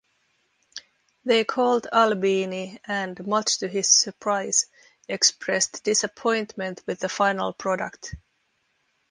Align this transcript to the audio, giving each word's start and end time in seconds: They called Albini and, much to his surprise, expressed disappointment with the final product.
They 1.25 1.43
called 1.43 1.85
Albini 1.93 2.79
and, 2.87 3.27
much 3.27 3.59
to 3.59 3.67
his 3.67 3.87
surprise, 3.87 4.65
expressed 5.07 5.83
disappointment 5.83 6.81
with 6.87 7.01
the 7.01 7.07
final 7.07 7.53
product. 7.53 8.15